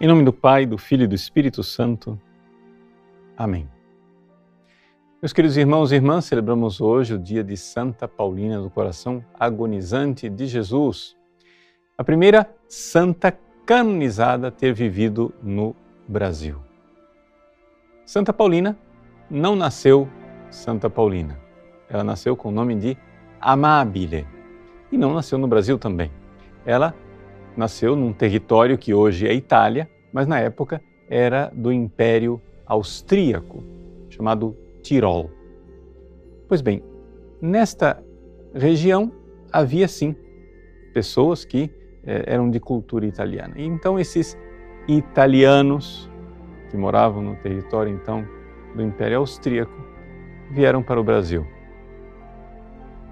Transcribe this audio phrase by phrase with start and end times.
[0.00, 2.18] Em nome do Pai, do Filho e do Espírito Santo.
[3.36, 3.68] Amém.
[5.20, 10.30] Meus queridos irmãos e irmãs, celebramos hoje o dia de Santa Paulina do Coração Agonizante
[10.30, 11.14] de Jesus,
[11.98, 13.30] a primeira santa
[13.66, 15.76] canonizada a ter vivido no
[16.08, 16.58] Brasil.
[18.06, 18.78] Santa Paulina
[19.30, 20.08] não nasceu
[20.50, 21.38] Santa Paulina.
[21.90, 22.96] Ela nasceu com o nome de
[23.40, 24.26] Amabile
[24.92, 26.10] e não nasceu no Brasil também.
[26.64, 26.94] Ela
[27.56, 33.62] nasceu num território que hoje é Itália, mas na época era do Império Austríaco,
[34.08, 35.30] chamado Tirol.
[36.48, 36.82] Pois bem,
[37.40, 38.02] nesta
[38.54, 39.12] região
[39.52, 40.14] havia sim
[40.92, 41.70] pessoas que
[42.04, 43.54] eh, eram de cultura italiana.
[43.56, 44.36] E então esses
[44.88, 46.10] italianos
[46.70, 48.26] que moravam no território então
[48.74, 49.72] do Império Austríaco
[50.50, 51.46] vieram para o Brasil.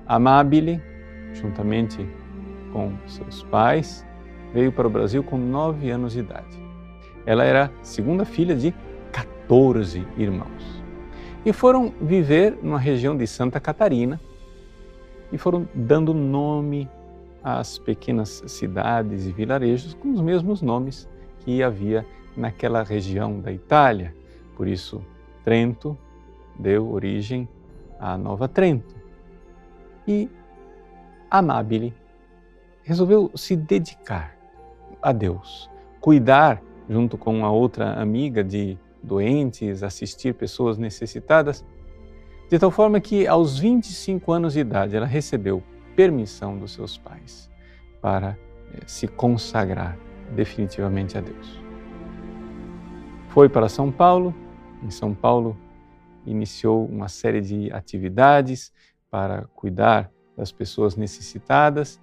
[0.09, 0.83] Amabile,
[1.35, 2.09] juntamente
[2.73, 4.07] com seus pais,
[4.55, 6.59] veio para o Brasil com nove anos de idade.
[7.27, 8.75] Ela era segunda filha de
[9.13, 10.83] 14 irmãos.
[11.45, 14.19] E foram viver numa região de Santa Catarina
[15.31, 16.89] e foram dando nome
[17.45, 21.07] às pequenas cidades e vilarejos com os mesmos nomes
[21.41, 24.15] que havia naquela região da Itália.
[24.57, 25.03] Por isso,
[25.45, 25.97] Trento
[26.59, 27.47] deu origem
[28.01, 28.98] à Nova Trento.
[30.09, 30.27] E
[31.31, 31.93] Amabile
[32.83, 34.35] resolveu se dedicar
[35.03, 35.71] a Deus,
[36.01, 41.63] cuidar junto com uma outra amiga de doentes, assistir pessoas necessitadas,
[42.49, 45.63] de tal forma que aos 25 anos de idade ela recebeu
[45.95, 47.51] permissão dos seus pais
[48.01, 48.39] para
[48.73, 49.99] eh, se consagrar
[50.35, 51.61] definitivamente a Deus.
[53.29, 54.35] Foi para São Paulo,
[54.83, 55.55] em São Paulo
[56.25, 58.73] iniciou uma série de atividades
[59.11, 62.01] para cuidar das pessoas necessitadas,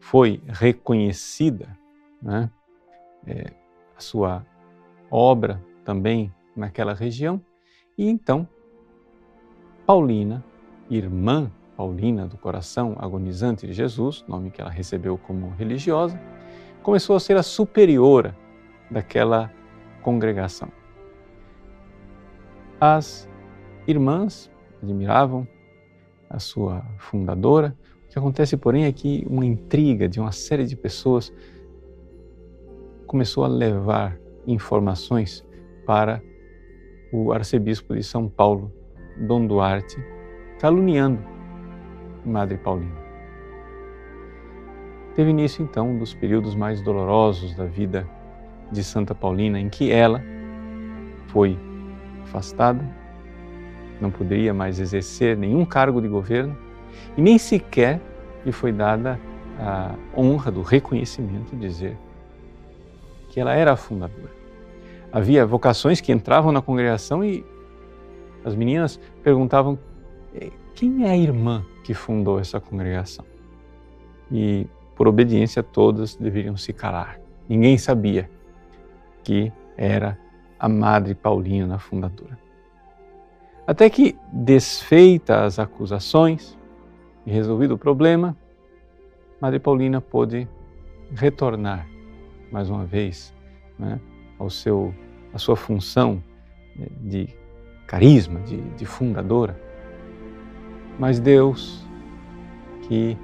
[0.00, 1.78] foi reconhecida
[2.20, 2.50] né?
[3.26, 3.52] É,
[3.96, 4.44] a sua
[5.10, 7.40] obra também naquela região.
[7.96, 8.48] E então,
[9.86, 10.44] Paulina,
[10.88, 16.20] irmã Paulina do coração agonizante de Jesus, nome que ela recebeu como religiosa,
[16.82, 18.36] começou a ser a superiora
[18.90, 19.52] daquela
[20.02, 20.70] congregação.
[22.80, 23.28] As
[23.86, 24.50] irmãs
[24.82, 25.46] admiravam
[26.30, 27.76] a sua fundadora.
[28.06, 31.32] O que acontece, porém, é que uma intriga de uma série de pessoas
[33.06, 35.44] começou a levar informações
[35.84, 36.22] para
[37.12, 38.72] o arcebispo de São Paulo,
[39.18, 39.96] Dom Duarte,
[40.60, 41.20] caluniando
[42.24, 43.00] Madre Paulina.
[45.16, 48.08] Teve início então um dos períodos mais dolorosos da vida
[48.70, 50.22] de Santa Paulina, em que ela
[51.26, 51.58] foi
[52.22, 52.84] afastada,
[54.00, 56.56] não poderia mais exercer nenhum cargo de governo
[57.16, 58.00] e nem sequer
[58.44, 59.20] lhe foi dada
[59.58, 61.96] a honra do reconhecimento de dizer
[63.28, 64.30] que ela era a fundadora.
[65.12, 67.44] Havia vocações que entravam na congregação e
[68.44, 69.78] as meninas perguntavam
[70.34, 73.24] eh, quem é a irmã que fundou essa congregação?
[74.30, 74.66] E,
[74.96, 77.18] por obediência, todas deveriam se calar.
[77.48, 78.30] Ninguém sabia
[79.22, 80.16] que era
[80.58, 82.38] a Madre Paulina, a fundadora.
[83.70, 86.58] Até que, desfeitas as acusações
[87.24, 88.36] e resolvido o problema,
[89.40, 90.48] Madre Paulina pôde
[91.14, 91.86] retornar
[92.50, 93.32] mais uma vez,
[93.78, 94.00] né,
[94.40, 94.92] ao seu,
[95.32, 96.20] a sua função
[96.80, 97.28] eh, de
[97.86, 99.56] carisma, de, de fundadora.
[100.98, 101.86] Mas Deus,
[102.88, 103.16] que,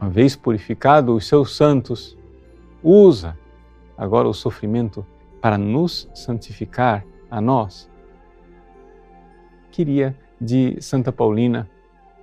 [0.00, 2.18] uma vez purificado os seus santos,
[2.82, 3.38] usa
[3.96, 5.06] agora o sofrimento
[5.40, 7.88] para nos santificar a nós,
[9.72, 11.68] queria de Santa Paulina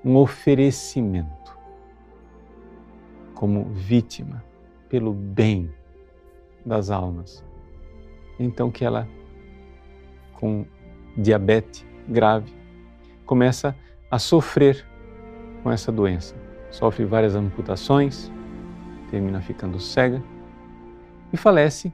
[0.05, 1.57] um oferecimento
[3.33, 4.43] como vítima
[4.87, 5.73] pelo bem
[6.65, 7.43] das almas.
[8.39, 9.07] Então que ela,
[10.33, 10.65] com
[11.17, 12.53] diabetes grave,
[13.25, 13.75] começa
[14.11, 14.85] a sofrer
[15.63, 16.35] com essa doença.
[16.69, 18.31] Sofre várias amputações,
[19.09, 20.21] termina ficando cega
[21.33, 21.91] e falece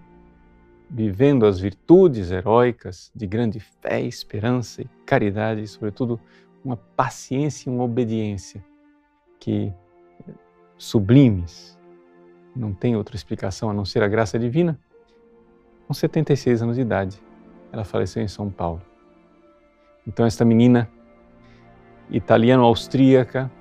[0.90, 6.20] vivendo as virtudes heróicas de grande fé, esperança e caridade, e, sobretudo,
[6.64, 8.64] uma paciência e uma obediência
[9.40, 9.72] que
[10.78, 11.78] sublimes
[12.56, 14.80] não tem outra explicação a não ser a graça divina.
[15.88, 17.22] Com 76 anos de idade,
[17.72, 18.82] ela faleceu em São Paulo.
[20.08, 20.90] Então, esta menina
[22.10, 23.52] italiano-austríaca,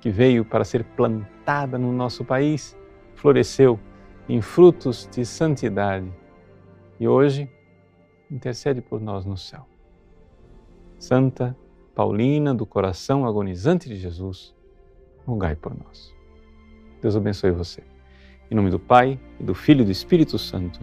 [0.00, 2.76] que veio para ser plantada no nosso país,
[3.14, 3.78] floresceu
[4.28, 6.10] em frutos de santidade
[6.98, 7.50] e hoje
[8.30, 9.66] intercede por nós no céu.
[10.98, 11.56] Santa
[11.94, 14.54] Paulina do coração agonizante de Jesus,
[15.26, 16.14] rogai por nós.
[17.00, 17.82] Deus abençoe você.
[18.50, 20.80] Em nome do Pai, e do Filho e do Espírito Santo.